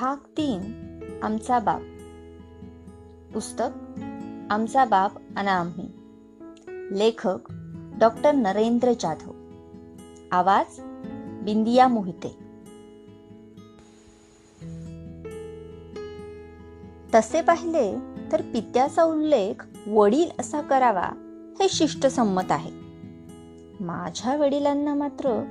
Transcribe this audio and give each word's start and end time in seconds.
भाग 0.00 0.16
तीन 0.16 0.60
आमचा 1.22 1.58
बाप. 1.58 1.82
पुस्तक 3.34 4.00
आमचा 4.50 4.84
बाप 4.84 5.12
आणि 5.36 5.48
आम्ही. 5.48 5.88
लेखक 6.98 7.38
डॉक्टर 7.98 8.32
नरेंद्र 8.32 8.92
जाधव. 8.92 9.32
आवाज 10.32 10.66
बिंदिया 11.44 11.88
मोहिते. 11.88 12.28
तसे 17.14 17.40
पाहिले 17.42 17.96
तर 18.32 18.42
पित्याचा 18.42 19.02
उल्लेख 19.02 19.66
वडील 19.88 20.30
असा 20.40 20.60
करावा 20.60 21.08
हे 21.60 21.68
शिष्टसंमत 21.68 22.52
आहे. 22.52 22.70
माझ्या 23.80 24.36
वडिलांना 24.36 24.94
मात्र 24.94 25.42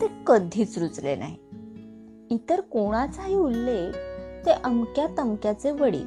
ते 0.00 0.06
कधीच 0.26 0.78
रुचले 0.78 1.16
नाही. 1.16 1.36
इतर 2.30 2.60
कोणाचाही 2.60 3.34
उल्लेख 3.34 3.92
ते 4.46 4.50
अमक्या 4.50 5.06
तमक्याचे 5.18 5.70
वडील. 5.70 6.06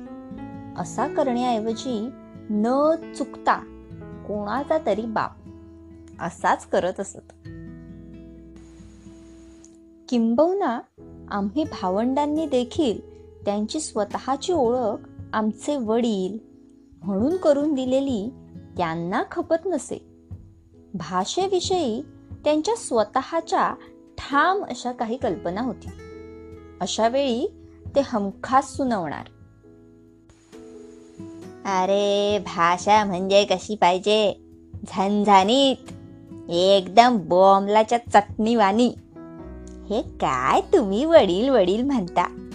असा 0.77 1.07
करण्याऐवजी 1.07 2.09
न 2.49 2.91
चुकता 3.17 3.57
कोणाचा 4.27 4.77
तरी 4.85 5.02
बाप 5.02 5.31
असाच 6.20 6.66
करत 6.66 6.99
असत. 6.99 7.31
किंबहुना 10.09 10.80
आम्ही 11.31 11.63
भावंडांनी 11.63 12.45
देखील 12.45 12.99
त्यांची 13.45 13.80
स्वतःची 13.80 14.53
ओळख 14.53 14.97
आमचे 15.33 15.77
वडील 15.77 16.38
म्हणून 17.03 17.38
करून 17.38 17.73
दिलेली 17.73 18.33
त्यांना 18.77 19.23
खपत 19.31 19.66
नसे. 19.66 20.05
भाषेविषयी 20.94 22.02
त्यांच्या 22.44 22.75
स्वतःच्या 22.75 23.75
ठाम 24.17 24.63
अशा 24.63 24.91
काही 24.91 25.17
कल्पना 25.17 25.61
होती. 25.61 25.88
अशा 26.81 27.07
वेळी 27.07 27.51
ते 27.95 28.01
हमखास 28.05 28.77
सुनवणार. 28.77 29.25
अरे 31.65 32.39
भाषा 32.39 33.05
म्हणजे 33.05 33.45
कशी 33.45 33.75
पाहिजे? 33.75 34.33
झणझणीत. 34.73 35.75
एकदम 36.49 37.17
बॉम्बलाच्या 37.27 37.97
चटणीवाणी. 37.97 38.93
हे 39.89 40.02
काय 40.02 40.61
तुम्ही 40.61 41.05
वडील 41.05 41.49
वडील 41.49 41.83
म्हणता? 41.83 42.49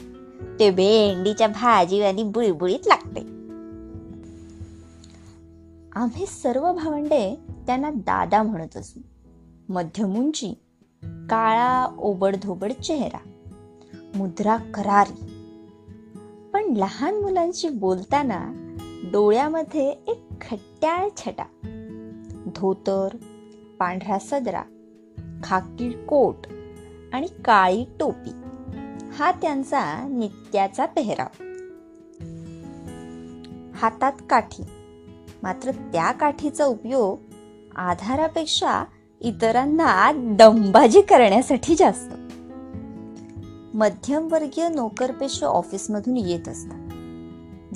ते 0.59 0.71
भेंडीच्या 0.71 1.49
भाजीवाणी 1.49 2.23
बुळबुळीत 2.23 2.87
लागते. 2.87 3.21
आम्ही 5.93 6.27
सर्व 6.27 6.73
भावंडे 6.73 7.37
त्यांना 7.67 7.91
दादा 7.91 8.43
म्हणत 8.43 8.77
असू. 8.77 9.01
मध्यम 9.69 10.17
उंची 10.17 10.55
काळा 11.03 11.97
ओबडधोबड 11.99 12.73
चेहरा. 12.73 13.19
मुद्रा 14.17 14.57
करारी. 14.57 15.31
पण 16.53 16.75
लहान 16.77 17.15
मुलांशी 17.15 17.69
बोलताना 17.69 18.53
डोळ्यामध्ये 19.13 19.91
एक 19.91 20.25
खट्ट्याळ 20.41 21.09
छटा. 21.17 21.45
धोतर 22.55 23.09
पांढरा 23.79 24.19
सदरा 24.19 24.63
खाकी 25.45 25.91
कोट 25.91 26.47
आणि 27.13 27.27
काळी 27.27 27.85
टोपी. 28.01 28.31
हा 29.19 29.33
त्यांचा 29.33 30.09
नित्याचा 30.09 30.87
पेहराव. 30.87 31.43
हातात 33.75 34.13
काठी. 34.31 34.63
मात्र 35.43 35.71
त्या 35.71 36.13
काठीचा 36.13 36.65
उपयोग 36.65 37.19
आधारापेक्षा 37.77 38.85
इतरांना 39.21 40.13
दंबाजी 40.15 41.01
करण्यासाठी 41.01 41.75
जास्त. 41.75 42.16
मध्यमवर्गीय 43.77 44.69
नोकरपेश 44.69 45.45
ऑफिसमधून 45.45 46.17
येत 46.17 46.49
असतात. 46.49 46.79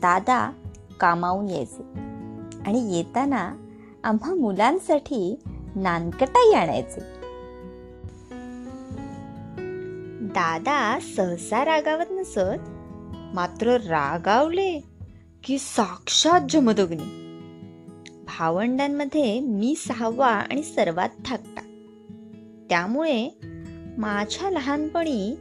दादा 0.00 0.52
कामावून 1.00 1.48
यायचे 1.48 1.82
आणि 2.66 2.96
येताना 2.96 3.56
आम्हा 4.04 4.34
मुलांसाठी 4.34 5.42
नानकटाई 5.76 6.52
आणायचे. 6.52 7.00
दादा 10.26 10.98
सहसा 11.16 11.64
रागावत 11.64 12.04
नसत 12.10 12.60
मात्र 13.34 13.70
रागावले 13.70 14.80
की 15.44 15.58
साक्षात 15.58 16.40
जमदग्नी 16.50 17.36
भावंडांमध्ये 18.22 19.40
मी 19.40 19.74
सहावा 19.74 20.28
आणि 20.28 20.62
सर्वात 20.62 21.08
थाकटा. 21.26 21.60
त्यामुळे 22.68 23.40
माझ्या 23.98 24.50
लहानपणी 24.50 25.36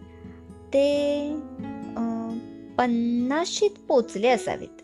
ते 0.74 1.30
पन्नाशीत 2.78 3.70
पोचले 3.88 4.28
असावेत. 4.28 4.82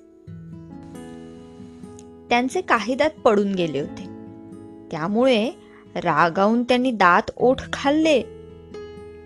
त्यांचे 2.29 2.61
काही 2.61 2.95
दात 2.95 3.09
पडून 3.09 3.55
गेले 3.55 3.79
होते. 3.79 4.03
त्यामुळे 4.91 5.51
रागावून 5.95 6.63
त्यांनी 6.63 6.91
दात 6.91 7.31
ओठ 7.37 7.61
खाल्ले 7.73 8.21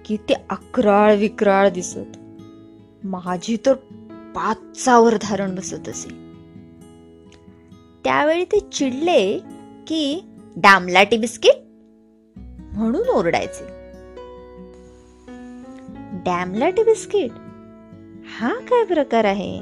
की 0.06 0.18
ते 0.18 0.34
अकराळ 0.50 1.16
विक्राळ 1.16 1.70
दिसत. 1.70 2.18
माझी 3.04 3.58
तर 3.66 3.74
पाचावर 4.36 5.16
धारण 5.22 5.56
बसत 5.56 5.90
असे. 5.90 6.10
त्यावेळी 8.04 8.46
ते 8.46 8.60
चिडले 8.60 9.40
की 9.88 10.24
डामलाटी 10.56 11.18
बिस्किट? 11.18 11.56
म्हणून 12.74 13.08
ओरडायचे. 13.08 13.79
डॅमलाटी 16.26 16.84
बिस्किट. 16.84 17.32
हा 18.40 18.54
काय 18.54 18.86
प्रकार 18.86 19.24
आहे? 19.24 19.62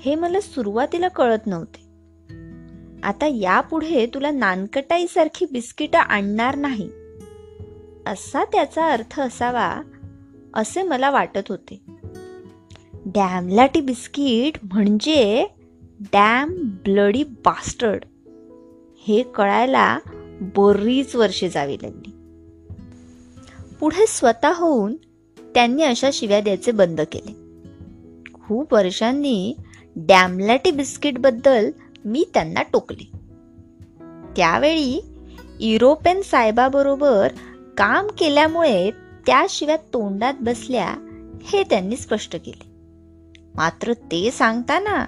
हे 0.00 0.14
मला 0.14 0.40
सुरुवातीला 0.40 1.08
कळत 1.08 1.46
नव्हते. 1.46 1.86
आता 3.02 3.26
यापुढे 3.26 4.06
तुला 4.06 4.30
नानकटाईसारखी 4.30 5.46
बिस्किटं 5.52 5.98
आणणार 5.98 6.56
नाही. 6.56 6.90
असा 8.06 8.44
त्याचा 8.44 8.90
अर्थ 8.90 9.20
असावा 9.20 9.80
असे 10.54 10.82
मला 10.82 11.10
वाटत 11.10 11.48
होते. 11.48 11.80
डॅमलाटी 12.94 13.80
बिस्किट 13.80 14.58
म्हणजे 14.72 15.46
डॅम 16.00 16.52
ब्लडी 16.54 17.24
बास्टर्ड. 17.24 18.04
हे 19.06 19.22
कळायला 19.22 19.98
बरीच 20.40 21.16
वर्षे 21.16 21.48
जावी 21.48 21.76
लागली. 21.82 22.10
पुढे 23.80 24.06
स्वतः 24.06 24.52
होऊन 24.52 24.96
त्यांनी 25.54 25.82
अशा 25.82 26.10
शिव्या 26.12 26.40
द्यायचे 26.40 26.72
बंद 26.72 27.00
केले. 27.00 27.32
खूप 28.32 28.74
वर्षांनी 28.74 29.56
डॅमलॅटी 29.96 30.70
बिस्किटबद्दल 30.70 31.70
मी 32.04 32.24
त्यांना 32.34 32.62
टोकले. 32.62 33.10
त्यावेळी 34.36 35.04
युरोपियन 35.60 36.22
साहेबाबरोबर 36.22 37.28
काम 37.78 38.06
केल्यामुळे 38.06 38.90
त्या 39.26 39.46
शिव्या 39.48 39.76
तोंडात 39.76 40.34
बसल्या 40.40 40.94
हे 41.44 41.62
त्यांनी 41.62 41.96
स्पष्ट 41.96 42.36
केले. 42.36 42.66
मात्र 43.54 43.92
ते 43.92 44.30
सांगताना 44.30 45.06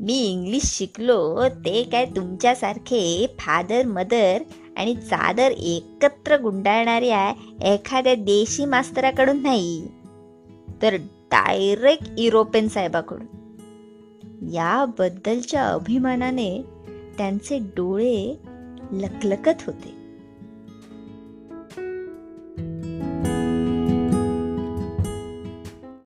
मी 0.00 0.18
इंग्लिश 0.18 0.62
शिकलो 0.62 1.48
ते 1.48 1.82
काय 1.92 2.04
तुमच्यासारखे 2.04 3.26
फादर 3.38 3.86
मदर 3.86 4.42
आणि 4.76 4.94
चादर 4.94 5.50
एकत्र 5.50 6.36
गुंडाळणाऱ्या 6.36 7.32
एखाद्या 7.62 8.14
देशी 8.14 8.64
मास्तराकडून 8.64 9.42
नाही. 9.42 9.88
तर 10.82 10.94
डायरेक्ट 11.30 12.10
युरोपियन 12.18 12.68
साहेबाकडून. 12.68 13.26
याबद्दलच्या 14.52 15.64
अभिमानाने 15.64 16.62
त्यांचे 17.18 17.58
डोळे 17.58 18.38
लकलकत 18.92 19.62
होते. 19.66 20.03